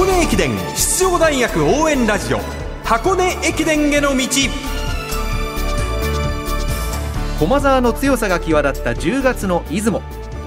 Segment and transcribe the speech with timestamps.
[0.00, 2.38] 箱根駅伝出場大学応援ラジオ
[2.84, 4.26] 箱根駅伝への道
[7.38, 10.00] 駒澤の強さが際立った10月の出雲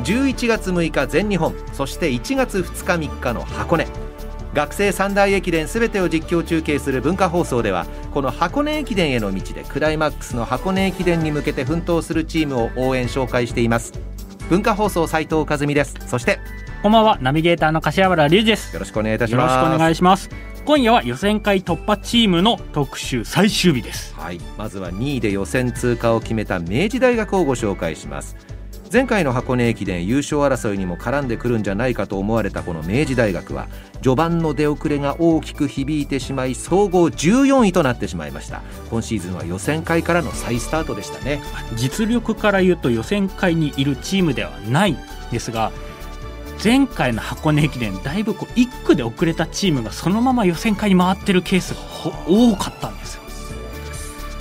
[0.05, 3.85] 11月6日全日本そして1月2日3日の箱根
[4.55, 13.93] 学生三大駅伝すべてを実況中継する文化放送ではこの箱根駅伝への道でクライマックスの箱根駅伝に向けて奮闘するチームを応援紹介しています。
[14.49, 15.95] 文化放送斉藤和美です。
[16.07, 16.39] そして
[16.83, 18.73] こんばんはナビゲーターの柏原隆二です。
[18.73, 20.29] よろしくお願いいたしよろますしくお願いします。
[20.65, 24.13] 今夜は予選会突破チームの特集最終日です。
[24.15, 28.35] はい、まずは2位で予選通過を決めた明治大学をご紹介します。
[28.91, 33.69] 前回の箱根駅伝優勝争いにも絡んでくるんじゃないかと思われたこの明治大学は
[34.01, 38.61] 序盤の出遅れが大きく響いてしまい総合14位となってしまいました。
[38.89, 41.41] 今シーズンは予選会からの再スタートでしたね。
[41.77, 44.97] 実力から言うと予選会にいるチームではないん
[45.31, 45.71] ですが
[46.63, 52.11] 前回の箱根駅伝だいぶこう1区で遅れたチームがそのまま予選会に回ってるケースがほ
[52.51, 53.23] 多かったんですよ。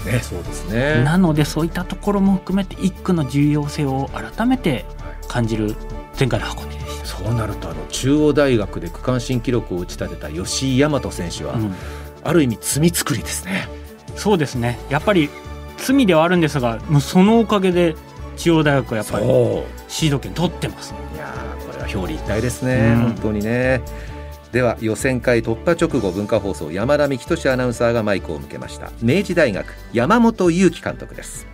[0.05, 1.03] ねそうですね。
[1.03, 4.85] なのでそういったところも含めて1区の重要性を改めて
[5.27, 5.75] 感じる
[6.19, 7.07] 前回の箱根でした。
[7.07, 11.75] そうなるとあの中央大学で区間新記録を打ち立てた吉井大和選手は、うん。
[12.25, 13.69] ある意味罪作りですね。
[14.15, 14.79] そうですね。
[14.91, 15.29] やっぱり
[15.79, 17.97] 罪ではあるんですがもうそのおかげで
[18.37, 19.27] 中央大学はやっぱり
[19.89, 23.03] シード権取ってますやーこれは表裏一体ですね、うん。
[23.03, 23.81] 本当にね。
[24.51, 28.91] では予選会突破直後文化放送山田幹俊アナウンサーがマイクを向けました。
[29.01, 31.47] 明治大学山本裕樹監督です。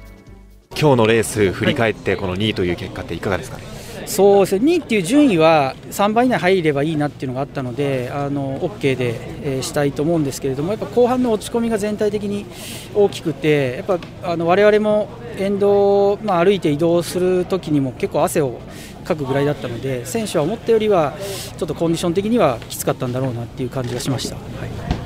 [0.71, 3.65] 今日のレース振り返ってこの2位という結果っていかがですかね、
[4.07, 4.65] そうですね。
[4.65, 12.47] 2位っていう順位は3番以内入ればいいなっていうのがあったのであの OK で、えーしたいと思うんですけれどもやっぱ後半の落ち込みが全体的に
[12.95, 18.61] 大きくてやっぱあの我々も沿道、まあ、歩いて移動する時にも結構汗を
[19.09, 21.15] かくぐらいだったので選手は思ったよりは
[21.57, 24.37] ちょっとコンディション的にはきつかったんだろうなっていう感じがしました。
[24.37, 24.99] はい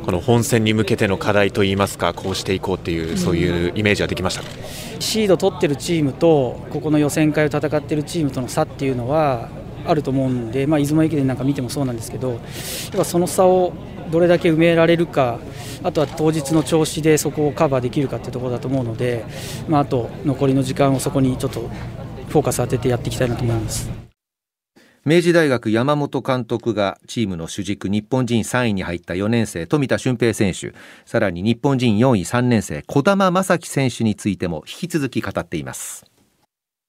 [0.00, 4.48] この本戦に向けての課題といいますかこうしていこうっていうそういうイメージはできましたか、
[4.98, 9.50] シード取ってるチームとここの予選会を戦ってるチームとの差っていうのは
[9.86, 12.40] あると思うんで、まあ、出雲駅伝なんか見てもそうなんですけどやっ
[12.96, 13.72] ぱその差を
[14.10, 15.38] どれだけ埋められるか
[15.82, 19.24] あとは当日の調子でそこをカバーできるかっていうところだと思うので、
[19.68, 21.70] まあ、あと残りの時間をそこにちょっと
[22.30, 23.90] フォーカス当ててやっていきたいなと思います。
[25.04, 30.74] 明治大学山本監督がチームの主軸日本人3位に入った4年生富田俊平選手。
[31.06, 36.04] さらに日本人4位3年生児玉正樹選手についても引き続き語っています。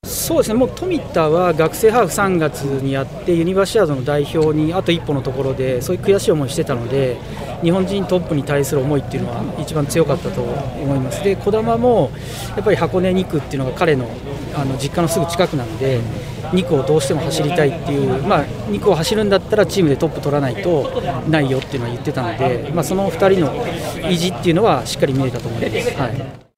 [0.03, 0.56] そうですね。
[0.56, 7.18] もう富田は学生ハーフ3月にやってユニバーシアードの代表にあと一歩のところでそういう悔しい思いしてたので
[7.62, 11.24] 日本人トップに対する思いっていうのは一番強かったと思います。
[11.24, 12.12] で児玉も
[12.56, 14.09] やっぱり箱根2区っていうのが彼の
[14.53, 16.00] あの実家のすぐ近くなので
[16.51, 25.97] 2区をどうしても走りたいっていう、まあ、2区を走るんだったらチームでトップ取らないとないよっていうのは言ってたので、まあ、その2人の意地っていうのはしっかり見えたと思います。
[25.97, 26.51] はい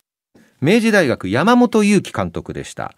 [0.64, 2.96] 明治大学山本裕樹監督でした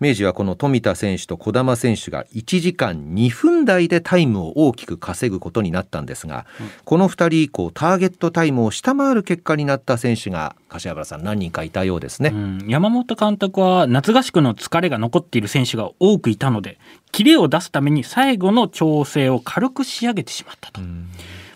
[0.00, 6.46] 明治はこの富田選手と児玉選手が1時間2分台でタイムを大きく稼ぐことになったんですが、
[6.84, 16.78] この2人以降ターゲットタイムを下回る結果になった選手が柏原さん何人かいたようですね、うん、山本監督は夏合宿の疲れが残っている選手が多くいたので
[17.12, 20.80] キレを出すために最後の調整を軽く仕上げてしまったと。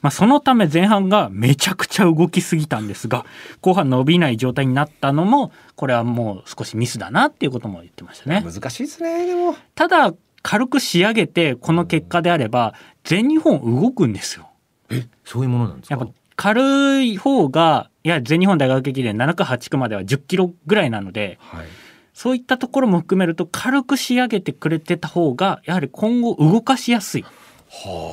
[0.05, 3.25] まあ、そのため前半がめちゃくちゃ動きすぎたんですが
[3.63, 8.45] 後半伸びない状態になったのもこれはもう少しミスだなっていうことも言ってましたね。
[8.45, 10.13] 難しいですねでもただ
[10.43, 14.51] 軽く仕上げてこの結果であれば全日本動くんですよ。
[15.25, 15.97] そういうものなんですか？
[15.97, 21.67] やっぱ軽い方がいや全日本大学駅伝7区8区までは10キロぐらいなのではい
[22.13, 27.25] そういったところも含めると軽く仕上げてくれてた方がやはり今後動かしやすい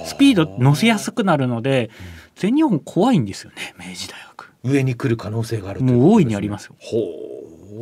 [0.05, 1.89] スピード乗せやすくなるので
[2.35, 4.51] 全日本怖いんですよね明治大学。
[4.63, 6.75] 上に来る可能性があるというもう大いにありますよ。
[6.79, 6.97] ほ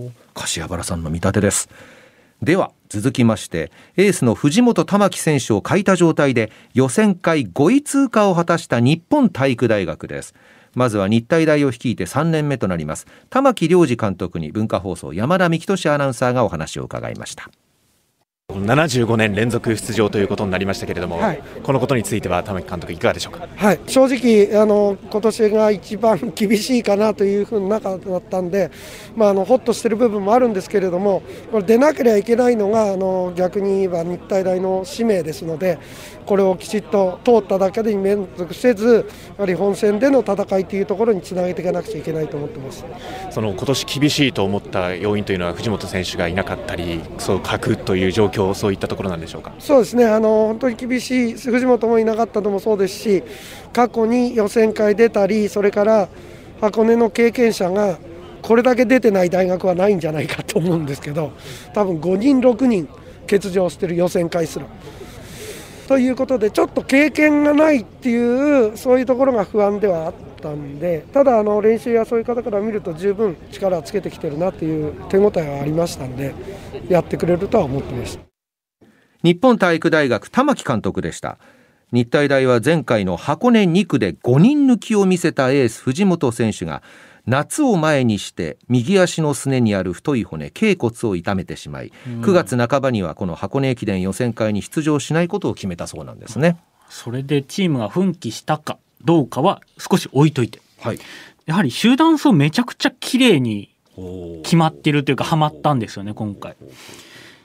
[0.07, 0.11] う。
[0.33, 1.69] 柏原さんの見立てです。
[2.41, 10.33] では続きましてエースの藤本玉樹選手を欠いた状態で予選会5位通過を果たした日本体育大学です。
[10.75, 17.49] まずは日体大を率いて3年目となります玉木良二監督に文化放送山田幹俊アナウンサーがお話を伺いました
[18.49, 21.41] 75年連続出場ということになりましたけれども、はい。
[21.63, 23.47] このことについては玉木監督いかがでしょうか？
[23.55, 28.71] はい、正直、あの今年が一番厳しいかなというふうな中だったんで、
[29.15, 35.77] まあ、あのほっとしてる部分もあるんですけれども、これ出なければいけないのがあの逆に言えば日体大の使命ですので、
[36.25, 39.05] これをきちっと通っただけで満足せず、
[39.37, 42.83] やはり本戦での戦いというところにつなげていかなくちゃいけないと思ってます。
[43.29, 49.53] その今年厳しいと思った要因というのは藤本選手がいなかったりそう欠くという状況況、そういったところなんでしょうか？
[49.59, 53.23] そうですねあの本当に厳しい、藤本もいなかったのもそうですし、
[53.73, 56.09] 過去に予選会出たり、それから
[56.61, 57.97] 箱根の経験者が、
[58.41, 61.31] これだけ出てない大学はないんじゃないかと思うんですけど、
[61.73, 62.87] 多分5人、6人
[63.29, 64.65] 欠場してる予選会すら。
[65.87, 76.33] ということで、ちょっと経験がないっていう、そういうところが不安ではあったんで、ただあの、練習やそういう方から見ると、十分力をつけてきてるなっていう手応えはありましたんで、
[76.89, 78.28] やってくれるとは思ってました。
[79.21, 81.37] 日本体育大学玉木監督でした。
[81.91, 86.83] 日体大は前回の箱根2区で5人抜きを見せたエース藤本選手が
[87.25, 96.57] 夏を前にして右足のすねにある太い骨頸骨を痛めてしまい、9月半ばにはこの箱根駅伝予選会に出場しないことを決めたそうなんですね。
[96.89, 100.99] それでチームが奮起したかどうかは少し置いといて、はい、
[101.45, 103.75] やはり集団走めちゃくちゃ綺麗に
[104.43, 106.55] 決まってるというかはまったんですよね今回。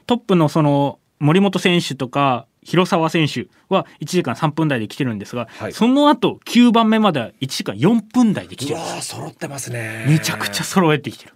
[0.06, 5.72] トップのその森本選手とか広沢選手は1時間3分台で来てるんですが、はい。
[5.72, 9.08] その後9番目までは1時間4分台で来てるんです。
[9.08, 10.06] 揃ってますね。
[10.08, 11.34] めちゃくちゃ揃えてきてる。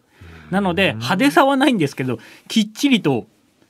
[0.50, 3.26] なので派手さはないんですけどきっちりと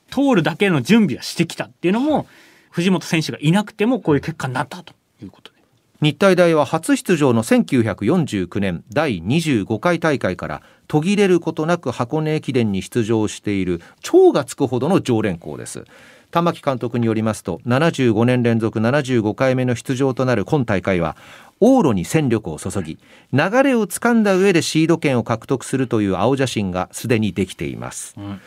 [0.09, 2.25] 通るだけの準備はしてきたっていうのも
[2.71, 5.59] 藤本選手がいなくてもこういう結果になったということで。
[6.01, 15.85] 日体大は初出場の1949年第25回大会から途切れることなく箱根駅伝に出場している超がつくほどの常連校です。
[16.31, 21.15] 玉木監督によりますと75年連続75回目の出場となる今大会は
[21.59, 22.99] 往路に戦力を注ぎ
[23.33, 28.39] 流れをつかんだ上でシード権を獲得するという青写真がすでにできています、ん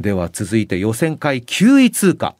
[0.00, 2.34] では続いて予選会9位通過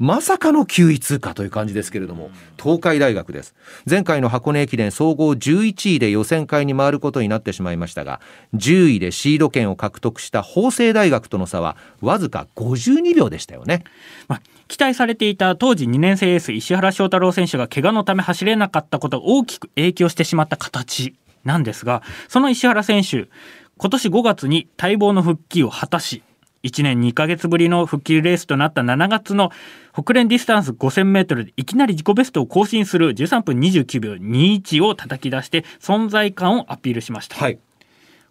[0.00, 3.54] まさかの9位通過という感じですけれども東海大学です。
[3.88, 8.22] 前回の箱根駅伝総合11位で予選会に回ることになってしまいましたが
[8.54, 13.84] 10位でシード権を獲得した法政大学との差はわずか52秒でしたよね。
[14.26, 21.14] まあ、期待されていた当時2年生エース石原翔太郎選手が怪我のため走れなかったことが大きく影響してしまった形
[21.44, 23.28] なんですがその石原選手
[23.76, 26.22] 今年5月に待望の復帰を果たし
[26.62, 29.50] 1年2ヶ月ぶりの復帰レースとなった7月の
[29.92, 37.36] ホクレンディスタンス 5000m でいきなり自己ベストを更新する13分29秒21を叩き出して存在感をアピールしました。
[37.36, 37.58] はい。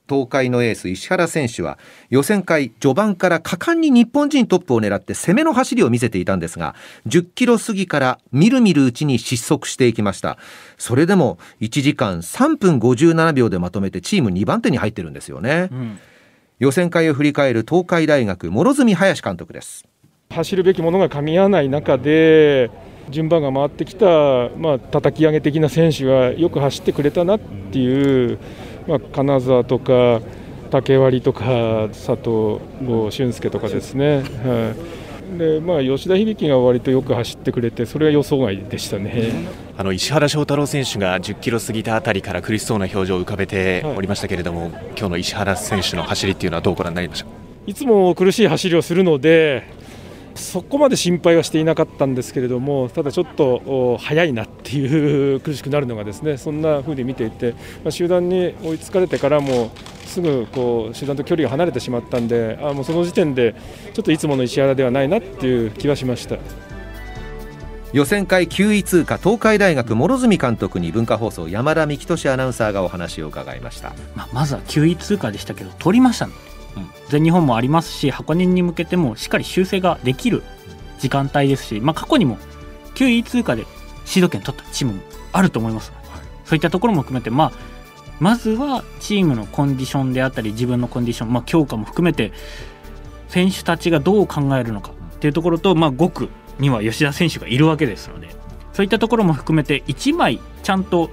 [0.09, 1.77] 東海のエース石原選手は
[2.09, 6.73] 予選会序盤から果敢に日本人トップを狙って攻めの走りを見せていたんですが
[7.05, 10.39] 10キロ過ぎからみるみるうちに失速していきました。
[10.79, 15.99] それでも1時間3分57秒でまとめてチーム2番手に入ってるんですよね、うん
[16.59, 19.85] 予選会を振り返る東海大学諸角林監督です
[20.29, 22.69] 走るべきものが噛み合わない中で
[23.09, 24.05] 順番が回ってきた、
[24.57, 28.37] まあ叩き上げ的な選手がよく走ってくれたなっていう、
[28.87, 30.21] まあ、金沢とか
[30.69, 32.59] 竹割とか佐藤
[33.09, 34.17] 俊介とかですね。
[34.17, 34.98] はい
[35.39, 39.31] でまあ、吉田響が割とよく走ってくれてそれは予想外でしたね。
[39.77, 47.25] あの石原翔太郎選手が10キロ過ぎたあたりから苦しそうな表情を浮かべておりましたけれども、今日の石原選手の走りっていうのはどうご覧になりました？
[47.25, 47.31] か
[47.67, 49.63] いつも苦しい走りをするので
[50.35, 57.51] そこまで心配はしていなかったんですけれどもただちょっとお速いなっていう苦しくなるのがですねそんな風に見ていて、
[57.83, 59.71] まあ、集団に追いつかれてからも
[60.09, 63.55] すぐこう集団と距離が離れてしまったんであもうその時点で
[63.93, 66.37] ちょっといつもの石原ではないなっていう気はしました。
[67.91, 73.93] 予選会9位通過東海大学諸角監督に文化放送山田幹俊アナウンサーがお話を伺いました。
[74.15, 76.33] まあ、まずは9位通過でしたけど取りましたね、
[77.09, 80.43] 全日本もありますし箱根に向けてもしっかり修正ができる
[80.99, 82.37] 時間帯ですし、まあ、過去にも
[82.93, 83.65] 9位通過で
[84.05, 85.91] シード権取ったチームもあると思います、
[86.45, 87.51] そういったところも含めて、まあ、
[88.19, 92.31] まずはチームのコンディションであったり自分のコンディション、まあ、強化も含めて
[93.27, 98.29] 選手たちがどう考えるのかっていうところと、まあ、5区には吉田選手がいるわけですので
[98.73, 101.09] そういったところも含めて1枚ちゃんと、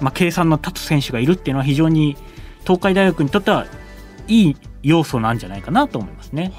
[0.00, 2.16] まあ、計算の立つ選手がいるっていうのは非常に
[2.62, 3.66] 東海大学にとっては
[4.28, 6.52] いい要素なんじゃないかなと思いますね。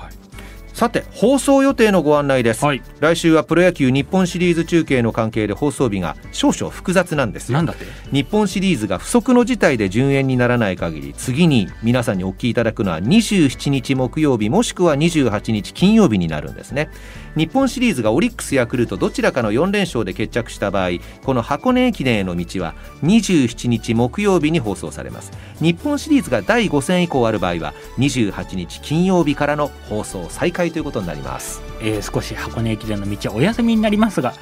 [0.81, 7.57] さて放送予定のご案内です、はい、来週はプロ野球日本シリーズ中継の関係で放送日が少々複雑なんですよ。
[7.59, 7.85] なんだって？
[8.11, 16.89] 日本シリーズが不測の事態で順延にならない限り次に皆さんにお聞きいただくのは27日木曜日もしくは28日金曜日になるんですね。
[17.35, 20.89] 日本シリーズがオリックスヤクルトどちらかの4連勝で決着した場合
[21.23, 22.73] この箱根駅伝への道は
[23.03, 25.31] 27日木曜日に放送されます。
[25.59, 31.61] 日本シリーズが第5戦以降ある場合は28日金曜日からの放送再開ということになります。
[31.81, 34.33] えー少し箱根駅伝の道はお休みになりますが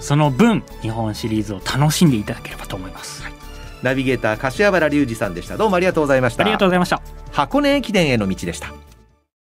[0.00, 3.22] その分日本シリーズを楽しんでいただければと思います、
[3.82, 5.56] ナビゲーター柏原隆二さんでした。
[5.56, 6.42] どうもありがとうございました。
[6.42, 7.00] ありがとうございました。
[7.32, 8.83] 箱根駅伝への道でした